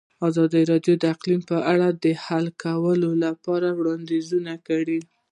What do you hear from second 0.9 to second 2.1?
د اقلیم په اړه د